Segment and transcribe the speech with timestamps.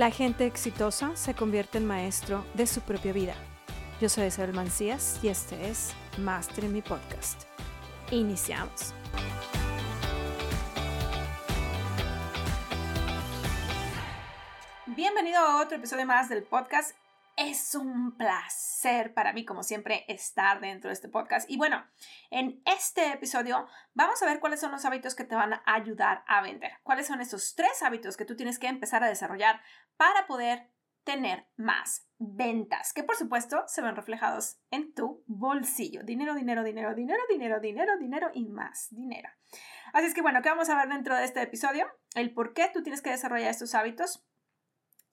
[0.00, 3.34] La gente exitosa se convierte en maestro de su propia vida.
[4.00, 7.42] Yo soy Isabel Mancías y este es Master en mi podcast.
[8.10, 8.94] Iniciamos.
[14.86, 16.96] Bienvenido a otro episodio más del podcast.
[17.42, 21.48] Es un placer para mí, como siempre, estar dentro de este podcast.
[21.48, 21.82] Y bueno,
[22.28, 26.22] en este episodio vamos a ver cuáles son los hábitos que te van a ayudar
[26.26, 26.72] a vender.
[26.82, 29.62] ¿Cuáles son esos tres hábitos que tú tienes que empezar a desarrollar
[29.96, 30.68] para poder
[31.02, 36.02] tener más ventas, que por supuesto se ven reflejados en tu bolsillo.
[36.02, 39.30] Dinero, dinero, dinero, dinero, dinero, dinero, dinero y más dinero.
[39.94, 41.86] Así es que bueno, ¿qué vamos a ver dentro de este episodio?
[42.14, 44.26] El por qué tú tienes que desarrollar estos hábitos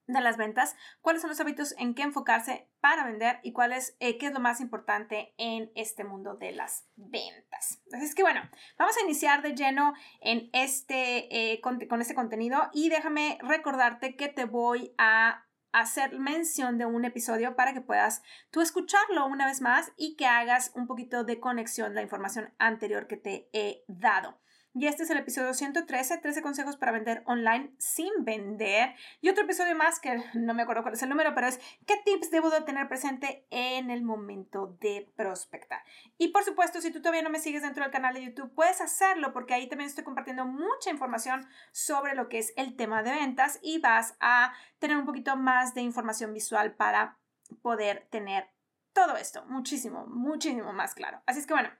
[0.07, 3.95] de las ventas, cuáles son los hábitos en qué enfocarse para vender y cuál es,
[3.99, 7.81] eh, qué es lo más importante en este mundo de las ventas.
[7.93, 8.41] Así es que bueno,
[8.77, 14.15] vamos a iniciar de lleno en este, eh, con, con este contenido y déjame recordarte
[14.15, 19.45] que te voy a hacer mención de un episodio para que puedas tú escucharlo una
[19.45, 23.83] vez más y que hagas un poquito de conexión la información anterior que te he
[23.87, 24.39] dado.
[24.79, 28.93] Y este es el episodio 113, 13 consejos para vender online sin vender.
[29.21, 31.95] Y otro episodio más que no me acuerdo cuál es el número, pero es qué
[32.05, 35.81] tips debo de tener presente en el momento de prospectar.
[36.19, 38.79] Y por supuesto, si tú todavía no me sigues dentro del canal de YouTube, puedes
[38.79, 43.09] hacerlo porque ahí también estoy compartiendo mucha información sobre lo que es el tema de
[43.13, 47.17] ventas y vas a tener un poquito más de información visual para
[47.63, 48.51] poder tener
[48.93, 51.23] todo esto muchísimo, muchísimo más claro.
[51.25, 51.71] Así es que bueno.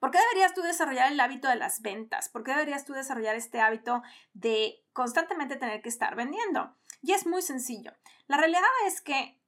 [0.00, 2.30] ¿Por qué deberías tú desarrollar el hábito de las ventas?
[2.30, 6.74] ¿Por qué deberías tú desarrollar este hábito de constantemente tener que estar vendiendo?
[7.02, 7.92] Y es muy sencillo.
[8.26, 9.38] La realidad es que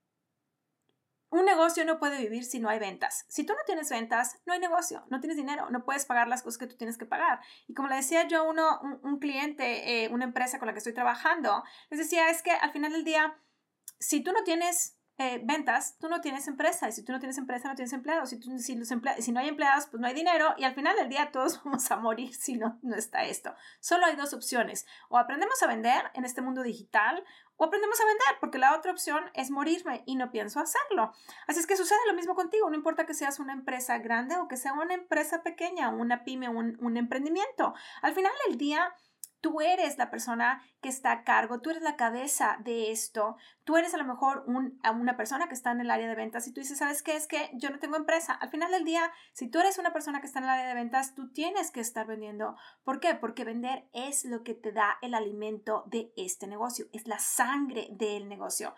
[1.30, 3.24] un negocio no puede vivir si no hay ventas.
[3.28, 6.42] Si tú no tienes ventas, no hay negocio, no tienes dinero, no puedes pagar las
[6.42, 7.40] cosas que tú tienes que pagar.
[7.66, 10.78] Y como le decía yo a uno, un, cliente, eh, una empresa con la que
[10.78, 13.34] estoy trabajando, les decía, es que al final del día,
[13.98, 16.88] si tú no tienes eh, ventas, tú no tienes empresa.
[16.88, 18.30] Y si tú no tienes empresa, no tienes empleados.
[18.30, 20.54] Si, tú, si, los si no hay empleados, pues no hay dinero.
[20.56, 23.54] Y al final del día todos vamos a morir si no, no está esto.
[23.80, 24.86] Solo hay dos opciones.
[25.08, 27.22] O aprendemos a vender en este mundo digital
[27.56, 31.12] o aprendemos a vender, porque la otra opción es morirme y no pienso hacerlo.
[31.46, 32.68] Así es que sucede lo mismo contigo.
[32.68, 36.48] No importa que seas una empresa grande o que sea una empresa pequeña, una pyme,
[36.48, 37.74] un, un emprendimiento.
[38.00, 38.92] Al final del día
[39.42, 43.76] Tú eres la persona que está a cargo, tú eres la cabeza de esto, tú
[43.76, 46.60] eres a lo mejor una persona que está en el área de ventas y tú
[46.60, 47.16] dices, ¿sabes qué?
[47.16, 48.32] Es que yo no tengo empresa.
[48.32, 50.74] Al final del día, si tú eres una persona que está en el área de
[50.74, 52.56] ventas, tú tienes que estar vendiendo.
[52.84, 53.14] ¿Por qué?
[53.14, 57.88] Porque vender es lo que te da el alimento de este negocio, es la sangre
[57.90, 58.74] del negocio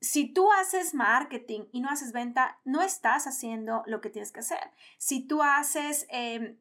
[0.00, 4.40] si tú haces marketing y no haces venta, no estás haciendo lo que tienes que
[4.40, 4.70] hacer.
[4.98, 6.58] Si tú haces em,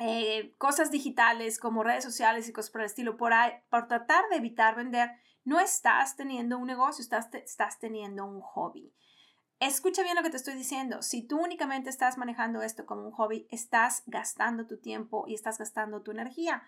[0.00, 3.32] eh, cosas digitales como redes sociales y cosas por el estilo, por,
[3.68, 5.10] por tratar de evitar vender,
[5.44, 8.94] no estás teniendo un negocio, estás, estás teniendo un hobby.
[9.58, 11.02] Escucha bien lo que te estoy diciendo.
[11.02, 15.58] Si tú únicamente estás manejando esto como un hobby, estás gastando tu tiempo y estás
[15.58, 16.62] gastando tu energía.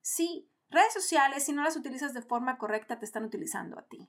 [0.00, 4.08] Sí, redes sociales, si no las utilizas de forma correcta, te están utilizando a ti.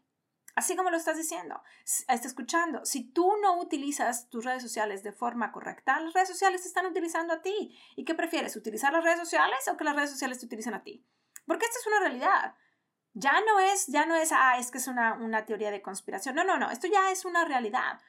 [0.55, 2.85] Así como lo estás diciendo, está escuchando.
[2.85, 6.85] Si tú no utilizas tus redes sociales de forma correcta, las redes sociales te están
[6.85, 7.77] utilizando a ti.
[7.97, 8.55] ¿Y qué prefieres?
[8.55, 11.05] ¿Utilizar las redes sociales o que las redes sociales te utilicen a ti?
[11.45, 12.55] Porque esta es una realidad.
[13.13, 16.35] Ya no es, ya no es, ah, es que es una, una teoría de conspiración.
[16.35, 16.71] No, no, no.
[16.71, 17.99] Esto ya es una realidad.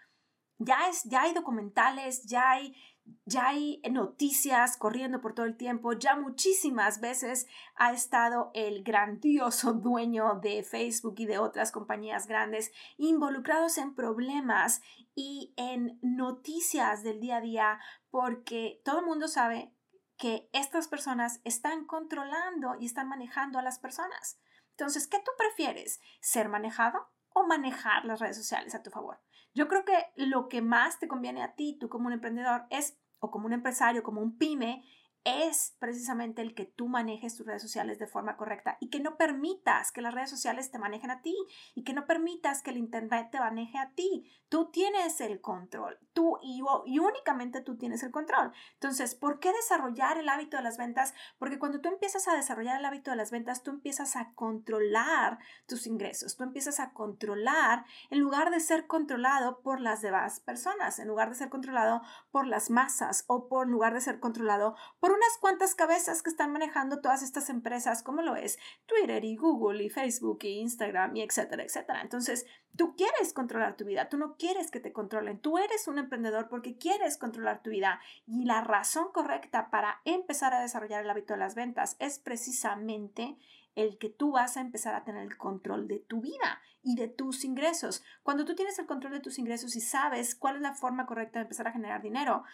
[0.59, 2.77] Ya, es, ya hay documentales, ya hay,
[3.25, 9.73] ya hay noticias corriendo por todo el tiempo, ya muchísimas veces ha estado el grandioso
[9.75, 14.81] dueño de Facebook y de otras compañías grandes involucrados en problemas
[15.15, 17.81] y en noticias del día a día
[18.11, 19.73] porque todo el mundo sabe
[20.17, 24.41] que estas personas están controlando y están manejando a las personas.
[24.71, 26.01] Entonces, ¿qué tú prefieres?
[26.21, 29.21] ¿Ser manejado o manejar las redes sociales a tu favor?
[29.57, 32.99] Yo creo que lo que más te conviene a ti, tú como un emprendedor, es,
[33.21, 34.85] o como un empresario, como un pyme,
[35.27, 39.17] es precisamente el que tú manejes tus redes sociales de forma correcta y que no
[39.17, 41.35] permitas que las redes sociales te manejen a ti
[41.75, 44.31] y que no permitas que el Internet te maneje a ti.
[44.49, 46.63] Tú tienes el control, tú y,
[47.01, 48.53] únicamente tú tienes el control.
[48.75, 51.13] Entonces, ¿por qué desarrollar el hábito de las ventas?
[51.39, 55.41] Porque cuando tú empiezas a desarrollar el hábito de las ventas, tú empiezas a controlar
[55.67, 61.01] tus ingresos, tú empiezas a controlar en lugar de ser controlado por las demás personas,
[61.01, 64.77] en lugar de ser controlado por las masas o por en lugar de ser controlado
[65.01, 69.37] por unas cuantas cabezas que están manejando todas estas empresas, como lo es Twitter y
[69.37, 72.03] Google y Facebook y Instagram y etcétera, etcétera.
[72.03, 72.47] Entonces,
[72.77, 76.49] tú quieres controlar tu vida, tú no quieres que te controlen, tú eres un emprendedor
[76.49, 81.33] porque quieres controlar tu vida y la razón correcta para empezar a desarrollar el hábito
[81.33, 83.37] de las ventas es precisamente
[83.75, 87.09] el que tú vas a empezar a tener el control de tu vida y de
[87.09, 88.03] tus ingresos.
[88.23, 91.39] Cuando tú tienes el control de tus ingresos y sabes cuál es la forma correcta
[91.39, 92.45] de empezar a generar dinero,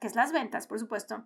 [0.00, 1.24] que es las ventas, por supuesto,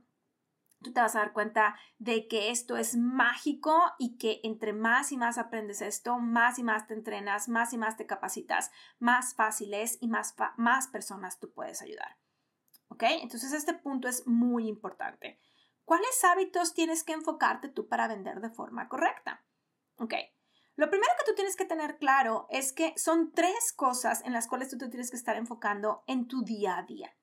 [0.82, 5.12] tú te vas a dar cuenta de que esto es mágico y que entre más
[5.12, 9.34] y más aprendes esto, más y más te entrenas, más y más te capacitas, más
[9.34, 12.18] fácil es y más, más personas tú puedes ayudar.
[12.88, 13.02] ¿Ok?
[13.22, 15.40] Entonces este punto es muy importante.
[15.84, 19.44] ¿Cuáles hábitos tienes que enfocarte tú para vender de forma correcta?
[19.96, 20.14] Ok.
[20.76, 24.46] Lo primero que tú tienes que tener claro es que son tres cosas en las
[24.46, 27.17] cuales tú te tienes que estar enfocando en tu día a día.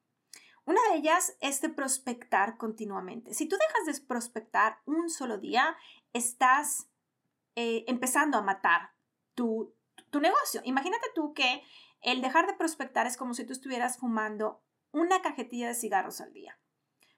[0.65, 3.33] Una de ellas es de prospectar continuamente.
[3.33, 5.77] Si tú dejas de prospectar un solo día,
[6.13, 6.87] estás
[7.55, 8.91] eh, empezando a matar
[9.35, 9.73] tu,
[10.09, 10.61] tu negocio.
[10.63, 11.63] Imagínate tú que
[12.01, 16.33] el dejar de prospectar es como si tú estuvieras fumando una cajetilla de cigarros al
[16.33, 16.57] día.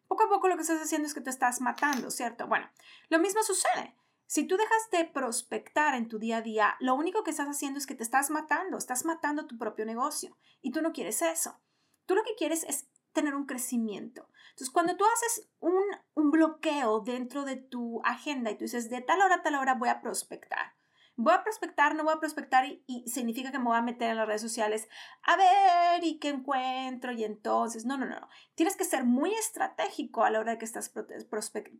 [0.07, 2.47] Poco a poco lo que estás haciendo es que te estás matando, ¿cierto?
[2.47, 2.69] Bueno,
[3.09, 3.95] lo mismo sucede.
[4.25, 7.79] Si tú dejas de prospectar en tu día a día, lo único que estás haciendo
[7.79, 11.61] es que te estás matando, estás matando tu propio negocio y tú no quieres eso.
[12.05, 14.29] Tú lo que quieres es tener un crecimiento.
[14.49, 15.83] Entonces, cuando tú haces un,
[16.13, 19.73] un bloqueo dentro de tu agenda y tú dices, de tal hora a tal hora
[19.73, 20.77] voy a prospectar,
[21.15, 24.17] voy a prospectar, no voy a prospectar y, significa que me voy a meter en
[24.17, 24.87] las redes sociales
[25.23, 28.29] a ver y qué encuentro y entonces, no, no, no.
[28.53, 30.93] Tienes que ser muy estratégico a la hora de que estás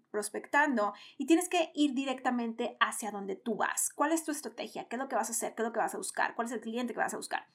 [0.10, 3.92] prospectando y tienes que ir directamente hacia donde tú vas.
[3.94, 4.88] ¿Cuál es tu estrategia?
[4.88, 5.54] ¿Qué es lo que vas a hacer?
[5.54, 6.34] ¿Qué es lo que vas a buscar?
[6.34, 7.46] ¿Cuál es el cliente que vas a buscar?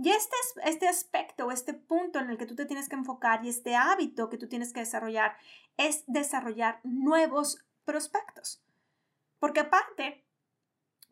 [0.00, 3.48] Y este, este aspecto, este punto en el que tú te tienes que enfocar y
[3.48, 5.36] este hábito que tú tienes que desarrollar
[5.76, 8.62] es desarrollar nuevos prospectos.
[9.40, 10.24] Porque aparte,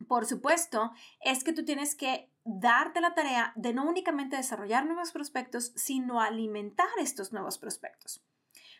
[0.06, 5.10] por supuesto, es que tú tienes que darte la tarea de no únicamente desarrollar nuevos
[5.10, 8.22] prospectos, sino alimentar estos nuevos prospectos.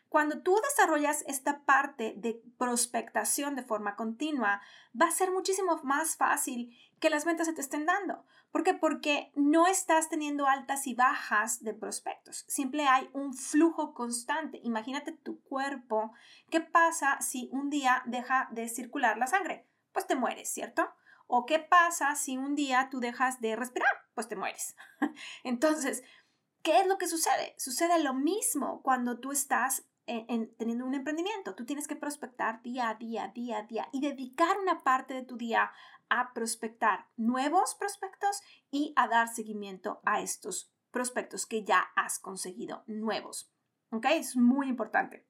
[0.08, 4.61] Cuando tú desarrollas esta parte de prospectación de forma continua,
[5.00, 8.25] va a ser muchísimo más fácil que las ventas se te estén dando.
[8.50, 8.73] ¿Por qué?
[8.73, 12.44] Porque no estás teniendo altas y bajas de prospectos.
[12.49, 14.61] Siempre hay un flujo constante.
[14.62, 16.12] Imagínate tu cuerpo.
[16.50, 19.69] ¿Qué pasa si un día deja de circular la sangre?
[19.93, 20.88] Pues te mueres, ¿cierto?
[21.26, 23.91] ¿O qué pasa si un día tú dejas de respirar?
[24.14, 24.76] Pues te mueres.
[25.44, 26.02] Entonces,
[26.62, 27.55] ¿qué es lo que sucede?
[27.59, 31.55] Sucede lo mismo cuando tú estás teniendo un emprendimiento.
[31.55, 35.23] Tú tienes que prospectar día a día, día a día y dedicar una parte de
[35.23, 35.73] tu día
[36.08, 42.85] a prospectar nuevos prospectos y a dar seguimiento a estos prospectos que ya has conseguido
[42.87, 43.53] nuevos.
[43.91, 44.06] ¿Ok?
[44.11, 45.26] Es muy importante.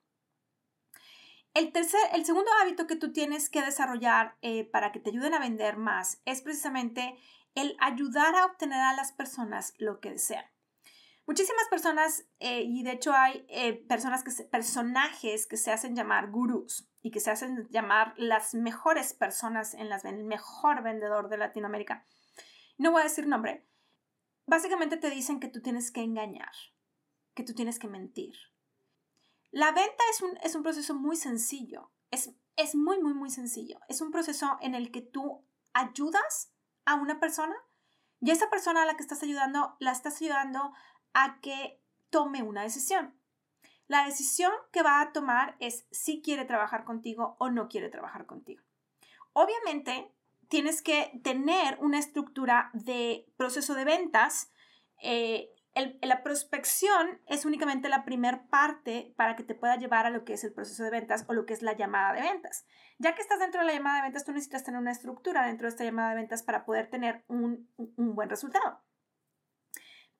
[1.54, 5.32] El, tercer, el segundo hábito que tú tienes que desarrollar eh, para que te ayuden
[5.32, 7.16] a vender más es precisamente
[7.54, 10.44] el ayudar a obtener a las personas lo que desean.
[11.26, 16.30] Muchísimas personas, eh, y de hecho hay eh, personas que personajes que se hacen llamar
[16.30, 21.38] gurús y que se hacen llamar las mejores personas en las el mejor vendedor de
[21.38, 22.06] Latinoamérica.
[22.78, 23.66] No voy a decir nombre.
[24.46, 26.52] Básicamente te dicen que tú tienes que engañar,
[27.34, 28.36] que tú tienes que mentir.
[29.50, 31.90] La venta es un, es un proceso muy sencillo.
[32.12, 33.80] Es, es muy, muy, muy sencillo.
[33.88, 36.52] Es un proceso en el que tú ayudas
[36.84, 37.56] a una persona
[38.20, 40.72] y esa persona a la que estás ayudando la estás ayudando
[41.16, 41.80] a que
[42.10, 43.18] tome una decisión.
[43.88, 48.26] La decisión que va a tomar es si quiere trabajar contigo o no quiere trabajar
[48.26, 48.62] contigo.
[49.32, 50.12] Obviamente,
[50.48, 54.52] tienes que tener una estructura de proceso de ventas.
[55.02, 55.48] Eh,
[56.02, 60.34] la prospección es únicamente la primera parte para que te pueda llevar a lo que
[60.34, 62.66] es el proceso de ventas o lo que es la llamada de ventas.
[62.98, 65.66] Ya que estás dentro de la llamada de ventas, tú necesitas tener una estructura dentro
[65.66, 68.85] de esta llamada de ventas para poder tener un buen resultado.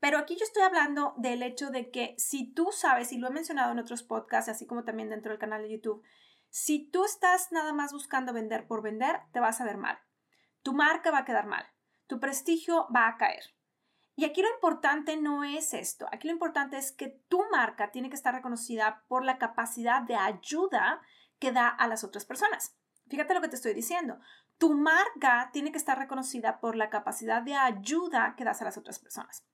[0.07, 3.33] Pero aquí yo estoy hablando del hecho de que si tú sabes, y lo he
[3.33, 6.05] mencionado en otros podcasts, así como también dentro del canal de YouTube,
[6.49, 9.99] si tú estás nada más buscando vender por vender, te vas a ver mal.
[10.63, 11.67] Tu marca va a quedar mal.
[12.07, 13.57] Tu prestigio va a caer.
[14.15, 16.07] Y aquí lo importante no es esto.
[16.13, 20.15] Aquí lo importante es que tu marca tiene que estar reconocida por la capacidad de
[20.15, 21.03] ayuda
[21.41, 22.77] que da a las otras personas.
[23.09, 24.21] Fíjate lo que te estoy diciendo.
[24.57, 28.79] Tu marca tiene que estar reconocida por la capacidad de ayuda que das a las
[28.79, 29.45] otras personas.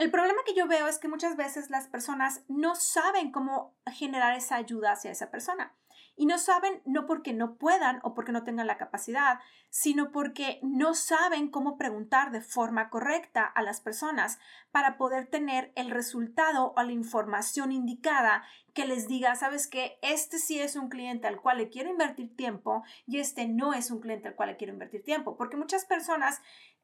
[0.00, 4.34] El problema que yo veo es que muchas veces las personas no saben cómo generar
[4.34, 5.76] esa ayuda hacia esa persona.
[6.20, 9.38] Y no saben no porque no puedan o porque no tengan la capacidad,
[9.70, 14.38] sino porque no saben cómo preguntar de forma correcta a las personas
[14.70, 20.38] para poder tener el resultado o la información indicada que les diga, sabes que este
[20.38, 24.02] sí es un cliente al cual le quiero invertir tiempo y este no es un
[24.02, 25.38] cliente al cual le quiero invertir tiempo.
[25.38, 26.42] Porque muchas personas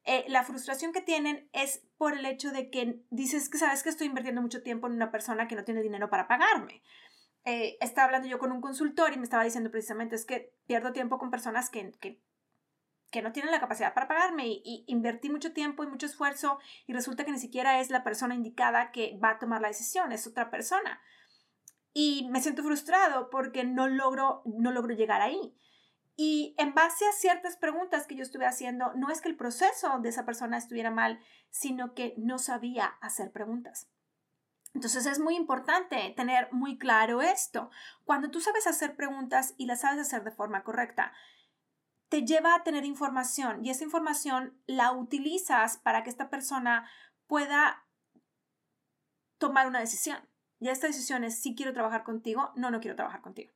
[0.09, 3.89] eh, la frustración que tienen es por el hecho de que dices que sabes que
[3.89, 6.81] estoy invirtiendo mucho tiempo en una persona que no tiene dinero para pagarme.
[7.49, 10.91] Eh, estaba hablando yo con un consultor y me estaba diciendo precisamente es que pierdo
[10.91, 11.93] tiempo con personas que,
[13.09, 16.59] que no tienen la capacidad para pagarme y, y, invertí mucho tiempo y mucho esfuerzo
[16.87, 20.11] y resulta que ni siquiera es la persona indicada que va a tomar la decisión,
[20.11, 20.99] es otra persona.
[21.93, 25.55] Y me siento frustrado porque no logro, no logro llegar ahí.
[26.17, 29.99] Y en base a ciertas preguntas que yo estuve haciendo, no es que el proceso
[29.99, 33.89] de esa persona estuviera mal, sino que no sabía hacer preguntas.
[34.77, 37.71] Entonces es muy importante tener muy claro esto.
[38.05, 41.13] Cuando tú sabes hacer preguntas y las sabes hacer de forma correcta,
[42.09, 46.87] te lleva a tener información y esa información la utilizas para que esta persona
[47.25, 47.87] pueda
[49.39, 50.19] tomar una decisión.
[50.59, 53.51] Y esta decisión es si quiero trabajar contigo, no, no quiero trabajar contigo.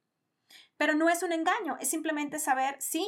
[0.75, 3.07] Pero no es un engaño, es simplemente saber si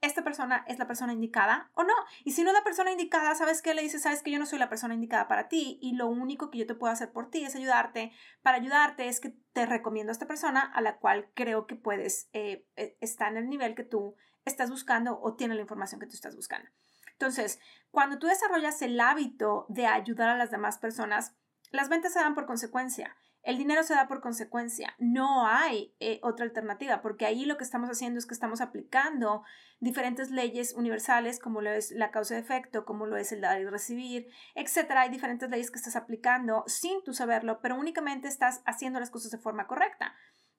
[0.00, 1.94] esta persona es la persona indicada o no.
[2.24, 3.74] Y si no es la persona indicada, ¿sabes qué?
[3.74, 6.50] Le dices, sabes que yo no soy la persona indicada para ti y lo único
[6.50, 8.12] que yo te puedo hacer por ti es ayudarte.
[8.42, 12.28] Para ayudarte es que te recomiendo a esta persona a la cual creo que puedes
[12.32, 16.06] eh, eh, estar en el nivel que tú estás buscando o tiene la información que
[16.06, 16.70] tú estás buscando.
[17.12, 21.36] Entonces, cuando tú desarrollas el hábito de ayudar a las demás personas,
[21.70, 23.16] las ventas se dan por consecuencia.
[23.42, 27.64] El dinero se da por consecuencia, no hay eh, otra alternativa, porque ahí lo que
[27.64, 29.42] estamos haciendo es que estamos aplicando
[29.80, 33.58] diferentes leyes universales, como lo es la causa de efecto, como lo es el dar
[33.58, 35.02] y recibir, etcétera.
[35.02, 39.30] Hay diferentes leyes que estás aplicando sin tú saberlo, pero únicamente estás haciendo las cosas
[39.30, 40.14] de forma correcta.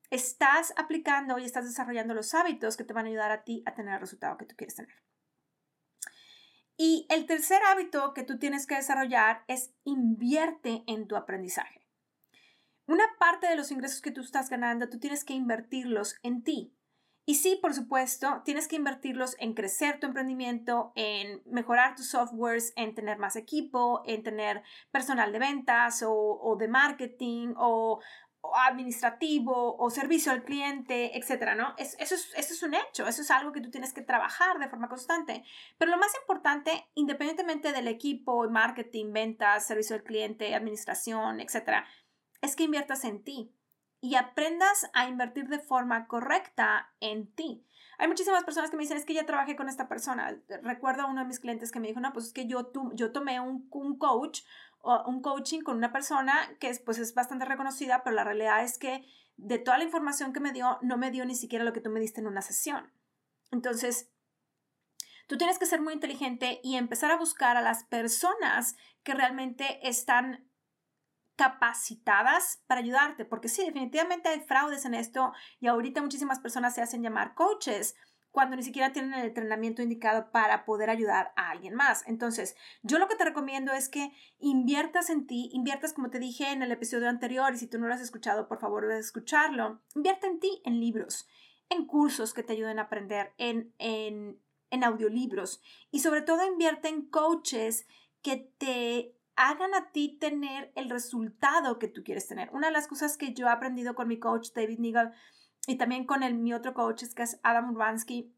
[0.10, 3.76] Estás aplicando y estás desarrollando los hábitos que te van a ayudar a ti a
[3.76, 4.96] tener el resultado que tú quieres tener.
[6.78, 11.81] Y el tercer hábito que tú tienes que desarrollar es invierte en tu aprendizaje.
[12.88, 16.76] Una parte de los ingresos que tú estás ganando, tú tienes que invertirlos en ti.
[17.26, 22.74] Y sí, por supuesto, tienes que invertirlos en crecer tu emprendimiento, en mejorar tus softwares,
[22.76, 28.00] en tener más equipo, en tener personal de ventas o, de marketing o,
[28.66, 31.76] administrativo o servicio al cliente, etcétera, ¿no?
[31.78, 34.68] eso, es, eso es un hecho, eso es algo que tú tienes que trabajar de
[34.68, 35.44] forma constante.
[35.78, 41.86] Pero lo más importante, independientemente del equipo, marketing, ventas, servicio al cliente, administración, etcétera,
[42.42, 43.54] es que inviertas en ti
[44.02, 47.66] y aprendas a invertir de forma correcta en ti.
[48.00, 50.36] Hay muchísimas personas que me dicen, es que ya trabajé con esta persona.
[50.64, 53.12] Recuerdo a uno de mis clientes que me dijo, no, pues es que yo, yo
[53.12, 54.42] tomé un, un coach
[54.80, 58.64] o un coaching con una persona que es, pues es bastante reconocida, pero la realidad
[58.64, 59.06] es que
[59.38, 61.92] de toda la información que me dio, no me dio ni siquiera lo que tú
[61.92, 62.92] me diste en una sesión.
[63.52, 64.10] Entonces,
[65.28, 69.88] tú tienes que ser muy inteligente y empezar a buscar a las personas que realmente
[69.88, 70.51] están
[71.36, 76.82] capacitadas para ayudarte, porque sí, definitivamente hay fraudes en esto y ahorita muchísimas personas se
[76.82, 77.96] hacen llamar coaches
[78.32, 82.04] cuando ni siquiera tienen el entrenamiento indicado para poder ayudar a alguien más.
[82.08, 86.52] Entonces, yo lo que te recomiendo es que inviertas en ti, inviertas como te dije
[86.52, 89.82] en el episodio anterior y si tú no lo has escuchado, por favor, debes escucharlo.
[89.96, 91.28] Invierte en ti, en libros,
[91.70, 95.62] en cursos que te ayuden a aprender, en, en, en audiolibros
[95.92, 97.86] y sobre todo invierte en coaches
[98.22, 102.50] que te hagan a ti tener el resultado que tú quieres tener.
[102.52, 105.12] Una de las cosas que yo he aprendido con mi coach David Nigel
[105.68, 108.36] y también con el, mi otro coach es que es Adam Urbansky,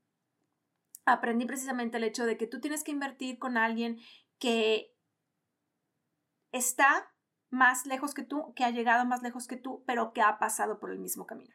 [1.05, 3.99] aprendí precisamente el hecho de que tú tienes que invertir con alguien
[4.39, 4.93] que
[6.51, 7.11] está
[7.49, 10.79] más lejos que tú, que ha llegado más lejos que tú, pero que ha pasado
[10.79, 11.53] por el mismo camino.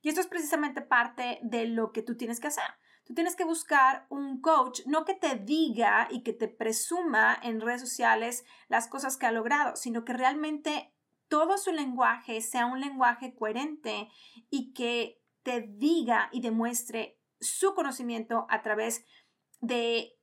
[0.00, 2.64] Y esto es precisamente parte de lo que tú tienes que hacer.
[3.08, 7.62] Tú tienes que buscar un coach, no que te diga y que te presuma en
[7.62, 10.92] redes sociales las cosas que ha logrado, sino que realmente
[11.28, 14.10] todo su lenguaje sea un lenguaje coherente
[14.50, 19.06] y que te diga y demuestre su conocimiento a través
[19.60, 20.18] de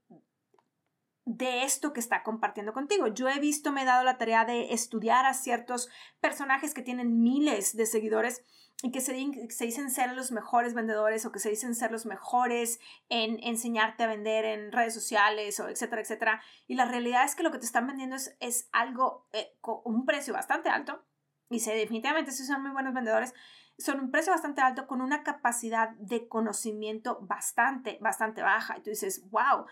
[1.26, 3.08] de esto que está compartiendo contigo.
[3.08, 5.90] Yo he visto, me he dado la tarea de estudiar a ciertos
[6.20, 8.44] personajes que tienen miles de seguidores
[8.84, 12.80] y que se, dicen ser los mejores vendedores o que se dicen ser los mejores
[13.10, 16.42] en enseñarte a vender en redes sociales o etcétera, etcétera.
[16.68, 19.80] Y la realidad es que lo que te están vendiendo es, es algo eh, con
[19.86, 21.04] un precio bastante alto.
[21.50, 23.34] Y se, definitivamente si son muy buenos vendedores,
[23.78, 28.78] son un precio bastante alto con una capacidad de conocimiento bastante, bastante baja.
[28.78, 29.66] Y tú dices, wow,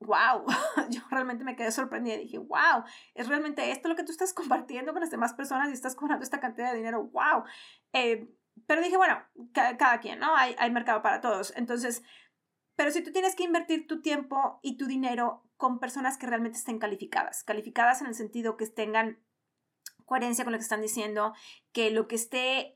[0.00, 0.44] wow,
[0.90, 2.84] yo realmente me quedé sorprendida y dije, wow,
[3.14, 6.24] es realmente esto lo que tú estás compartiendo con las demás personas y estás cobrando
[6.24, 7.44] esta cantidad de dinero, wow.
[7.92, 8.28] Eh,
[8.66, 9.20] pero dije, bueno,
[9.52, 10.36] cada, quien, ¿no?
[10.36, 11.52] Hay, hay mercado para todos.
[11.56, 12.04] Entonces,
[12.76, 16.58] pero si tú tienes que invertir tu tiempo y tu dinero con personas que realmente
[16.58, 19.18] estén calificadas, calificadas en el sentido que tengan
[20.04, 21.34] coherencia con lo que están diciendo,
[21.72, 22.74] que lo que esté,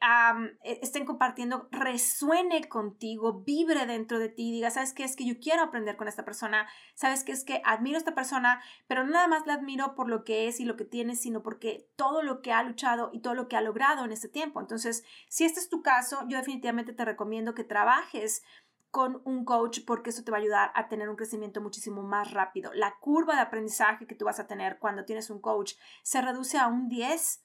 [0.62, 5.04] e, estén compartiendo resuene contigo, vibre dentro de ti, diga, ¿sabes qué?
[5.04, 7.32] Es que yo quiero aprender con esta persona, ¿sabes qué?
[7.32, 10.49] Es que admiro a esta persona, pero no nada más la admiro por lo que
[10.49, 13.49] es y lo que tiene, sino porque todo lo que ha luchado y todo lo
[13.49, 14.61] que ha logrado en este tiempo.
[14.61, 18.42] Entonces, si este es tu caso, yo definitivamente te recomiendo que trabajes
[18.90, 22.33] con un coach porque eso te va a ayudar a tener un crecimiento muchísimo más
[22.33, 22.73] rápido.
[22.75, 26.59] La curva de aprendizaje que tú vas a tener cuando tienes un coach se reduce
[26.59, 27.45] a un 10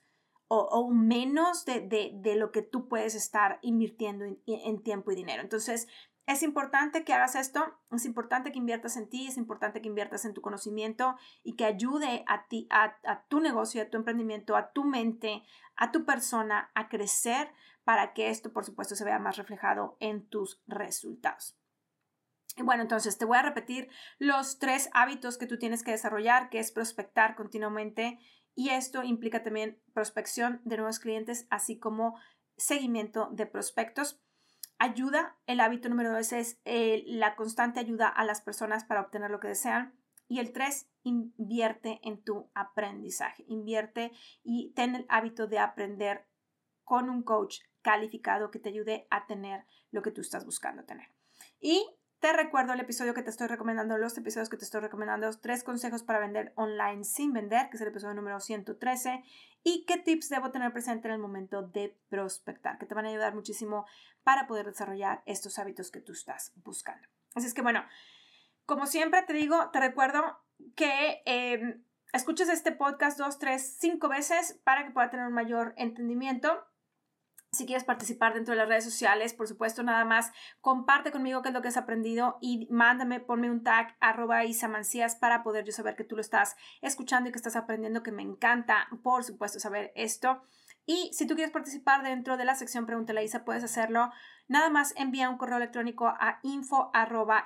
[0.56, 5.42] o, menos de, lo que tú puedes estar invirtiendo en, tiempo y dinero.
[5.42, 5.88] Entonces,
[6.28, 10.26] es importante que hagas esto, es importante que inviertas en ti, es importante que inviertas
[10.26, 14.56] en tu conocimiento y que ayude a ti, a, a tu negocio, a tu emprendimiento,
[14.56, 15.44] a tu mente,
[15.76, 17.50] a tu persona a crecer
[17.84, 21.58] para que esto, por supuesto, se vea más reflejado en tus resultados.
[22.56, 26.50] Y bueno, entonces te voy a repetir los tres hábitos que tú tienes que desarrollar,
[26.50, 28.20] que es prospectar continuamente
[28.56, 32.20] y esto implica también prospección de nuevos clientes, así como
[32.58, 34.22] seguimiento de prospectos.
[34.78, 39.32] Ayuda, el hábito número dos es eh, la constante ayuda a las personas para obtener
[39.32, 39.98] lo que desean.
[40.28, 43.44] Y el tres, invierte en tu aprendizaje.
[43.48, 44.12] Invierte
[44.44, 46.28] y ten el hábito de aprender
[46.84, 51.08] con un coach calificado que te ayude a tener lo que tú estás buscando tener.
[51.60, 51.86] Y
[52.24, 55.64] te recuerdo el episodio que te estoy recomendando, los episodios que te estoy recomendando, tres
[55.64, 59.24] consejos para vender online sin vender, que es el episodio número 113,
[59.62, 63.10] y qué tips debo tener presente en el momento de prospectar, que te van a
[63.10, 63.86] ayudar muchísimo
[64.24, 67.06] para poder desarrollar estos hábitos que tú estás buscando.
[67.36, 67.84] Así es que bueno,
[68.66, 70.40] como siempre te digo, te recuerdo
[70.78, 75.74] que em, escuches este podcast dos, tres, cinco veces para que pueda tener un mayor
[75.76, 76.66] entendimiento
[77.54, 81.50] si quieres participar dentro de las redes sociales, por supuesto, nada más comparte conmigo qué
[81.50, 85.72] es lo que has aprendido y mándame, ponme un tag arroba isamancías para poder yo
[85.72, 89.60] saber que tú lo estás escuchando y que estás aprendiendo, que me encanta, por supuesto,
[89.60, 90.42] saber esto.
[90.86, 94.12] Y si tú quieres participar dentro de la sección Pregúntale a Isa, puedes hacerlo.
[94.48, 97.46] Nada más envía un correo electrónico a info arroba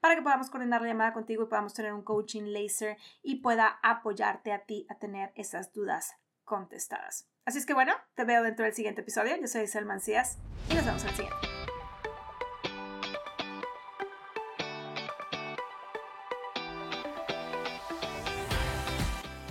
[0.00, 3.80] para que podamos coordinar la llamada contigo y podamos tener un coaching laser y pueda
[3.82, 7.28] apoyarte a ti a tener esas dudas contestadas.
[7.44, 9.36] Así es que bueno, te veo dentro del siguiente episodio.
[9.38, 10.38] Yo soy Isabel Mancías
[10.70, 11.36] y nos vemos en el siguiente.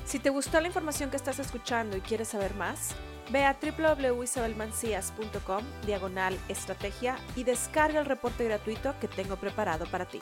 [0.06, 2.96] Si te gustó la información que estás escuchando y quieres saber más,
[3.32, 10.22] ve a www.isabelmancias.com diagonal estrategia y descarga el reporte gratuito que tengo preparado para ti.